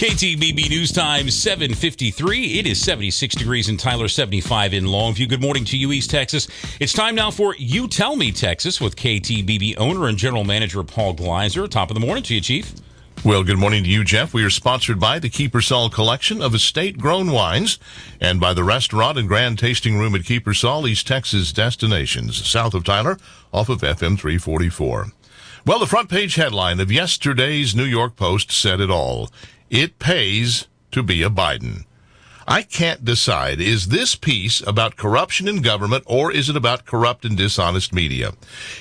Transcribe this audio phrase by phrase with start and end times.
[0.00, 2.58] KTBB News Time 753.
[2.58, 5.28] It is 76 degrees in Tyler, 75 in Longview.
[5.28, 6.48] Good morning to you, East Texas.
[6.80, 11.12] It's time now for You Tell Me Texas with KTBB owner and general manager Paul
[11.12, 11.68] Gleiser.
[11.68, 12.72] Top of the morning to you, Chief.
[13.26, 14.32] Well, good morning to you, Jeff.
[14.32, 17.78] We are sponsored by the Kiepersol Collection of estate grown wines
[18.22, 22.84] and by the restaurant and grand tasting room at Kiepersol, East Texas destinations, south of
[22.84, 23.18] Tyler,
[23.52, 25.08] off of FM 344.
[25.66, 29.28] Well, the front page headline of yesterday's New York Post said it all.
[29.70, 31.84] It pays to be a Biden.
[32.48, 33.60] I can't decide.
[33.60, 38.32] Is this piece about corruption in government or is it about corrupt and dishonest media?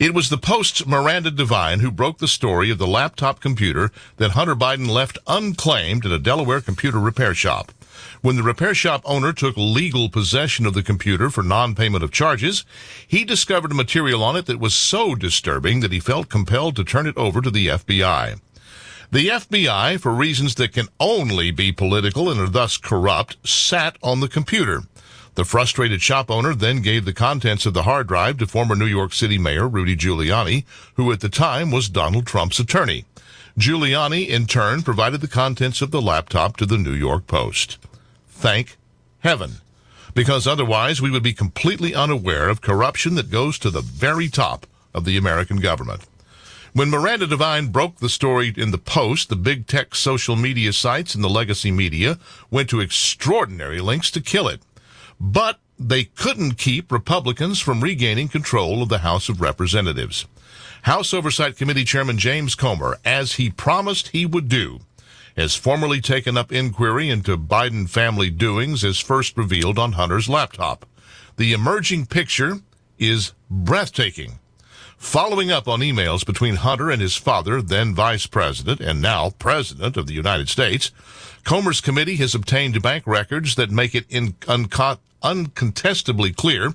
[0.00, 4.32] It was the Post's Miranda Devine who broke the story of the laptop computer that
[4.32, 7.70] Hunter Biden left unclaimed at a Delaware computer repair shop.
[8.20, 12.64] When the repair shop owner took legal possession of the computer for non-payment of charges,
[13.06, 17.06] he discovered material on it that was so disturbing that he felt compelled to turn
[17.06, 18.40] it over to the FBI.
[19.12, 24.20] The FBI, for reasons that can only be political and are thus corrupt, sat on
[24.20, 24.84] the computer.
[25.34, 28.86] The frustrated shop owner then gave the contents of the hard drive to former New
[28.86, 30.64] York City Mayor Rudy Giuliani,
[30.94, 33.04] who at the time was Donald Trump's attorney.
[33.58, 37.76] Giuliani, in turn, provided the contents of the laptop to the New York Post.
[38.28, 38.78] Thank
[39.18, 39.56] heaven.
[40.14, 44.66] Because otherwise we would be completely unaware of corruption that goes to the very top
[44.94, 46.06] of the American government.
[46.74, 51.14] When Miranda Devine broke the story in the Post, the big tech social media sites
[51.14, 52.18] and the legacy media
[52.50, 54.62] went to extraordinary lengths to kill it.
[55.20, 60.24] But they couldn't keep Republicans from regaining control of the House of Representatives.
[60.84, 64.80] House Oversight Committee Chairman James Comer, as he promised he would do,
[65.36, 70.86] has formally taken up inquiry into Biden family doings as first revealed on Hunter's laptop.
[71.36, 72.60] The emerging picture
[72.98, 74.38] is breathtaking.
[75.02, 79.96] Following up on emails between Hunter and his father, then vice president and now president
[79.96, 80.92] of the United States,
[81.44, 86.74] Comer's committee has obtained bank records that make it in, unco- uncontestably clear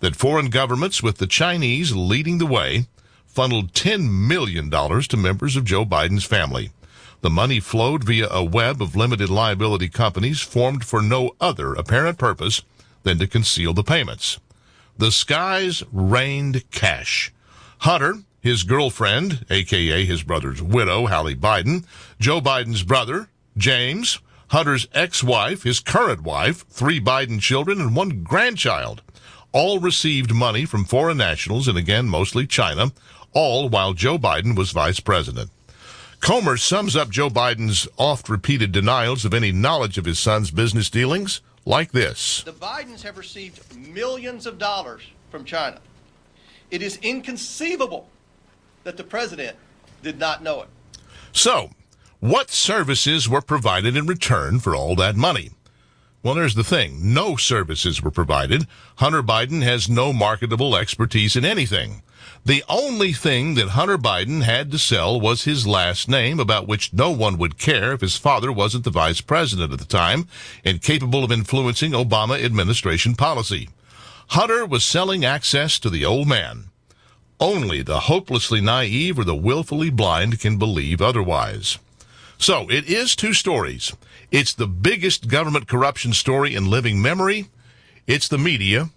[0.00, 2.86] that foreign governments, with the Chinese leading the way,
[3.26, 6.70] funneled $10 million to members of Joe Biden's family.
[7.22, 12.18] The money flowed via a web of limited liability companies formed for no other apparent
[12.18, 12.62] purpose
[13.02, 14.38] than to conceal the payments.
[14.96, 17.32] The skies rained cash.
[17.78, 21.84] Hunter, his girlfriend, aka his brother's widow, Hallie Biden,
[22.20, 24.18] Joe Biden's brother, James,
[24.48, 29.02] Hunter's ex-wife, his current wife, three Biden children, and one grandchild,
[29.52, 32.92] all received money from foreign nationals, and again, mostly China,
[33.32, 35.50] all while Joe Biden was vice president.
[36.20, 41.40] Comer sums up Joe Biden's oft-repeated denials of any knowledge of his son's business dealings
[41.66, 42.42] like this.
[42.44, 45.80] The Bidens have received millions of dollars from China.
[46.70, 48.08] It is inconceivable
[48.84, 49.56] that the president
[50.02, 50.68] did not know it.
[51.32, 51.70] So,
[52.20, 55.50] what services were provided in return for all that money?
[56.22, 57.12] Well, there's the thing.
[57.12, 58.66] No services were provided.
[58.96, 62.02] Hunter Biden has no marketable expertise in anything.
[62.46, 66.94] The only thing that Hunter Biden had to sell was his last name, about which
[66.94, 70.26] no one would care if his father wasn't the vice president at the time
[70.64, 73.68] and capable of influencing Obama administration policy.
[74.28, 76.64] Hunter was selling access to the old man.
[77.40, 81.78] Only the hopelessly naive or the willfully blind can believe otherwise.
[82.38, 83.92] So it is two stories.
[84.30, 87.48] It's the biggest government corruption story in living memory.
[88.06, 88.90] It's the media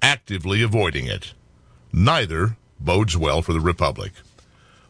[0.00, 1.32] actively avoiding it.
[1.92, 4.12] Neither bodes well for the Republic.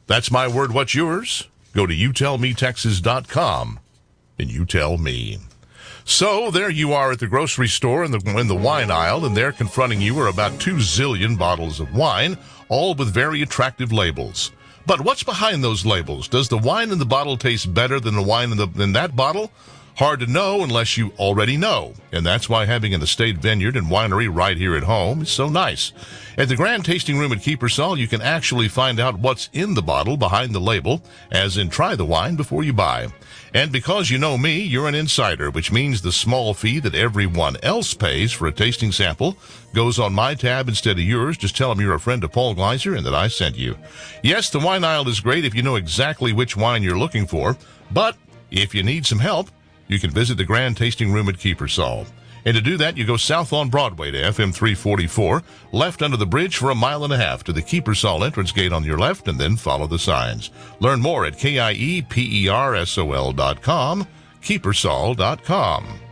[0.06, 0.72] That's my word.
[0.72, 1.48] What's yours?
[1.74, 3.80] Go to youtellmetexas.com
[4.38, 5.38] and you tell me.
[6.04, 9.36] So there you are at the grocery store in the, in the wine aisle, and
[9.36, 12.38] there confronting you are about two zillion bottles of wine,
[12.68, 14.52] all with very attractive labels.
[14.86, 16.28] But what's behind those labels?
[16.28, 19.14] Does the wine in the bottle taste better than the wine in, the, in that
[19.14, 19.52] bottle?
[19.98, 21.92] Hard to know unless you already know.
[22.12, 25.48] And that's why having an estate vineyard and winery right here at home is so
[25.48, 25.92] nice.
[26.36, 29.82] At the Grand Tasting Room at Kiepersol, you can actually find out what's in the
[29.82, 33.08] bottle behind the label, as in try the wine before you buy.
[33.52, 37.56] And because you know me, you're an insider, which means the small fee that everyone
[37.64, 39.36] else pays for a tasting sample
[39.74, 41.36] goes on my tab instead of yours.
[41.36, 43.76] Just tell them you're a friend of Paul Gleiser and that I sent you.
[44.22, 47.56] Yes, the wine aisle is great if you know exactly which wine you're looking for,
[47.90, 48.16] but
[48.52, 49.50] if you need some help,
[49.88, 52.06] you can visit the Grand Tasting Room at Kiepersol.
[52.44, 55.42] And to do that, you go south on Broadway to FM 344,
[55.72, 58.72] left under the bridge for a mile and a half to the Kiepersol entrance gate
[58.72, 60.50] on your left, and then follow the signs.
[60.80, 64.06] Learn more at K-I-E-P-E-R-S-O-L dot com,
[64.40, 66.07] Kiepersol.com.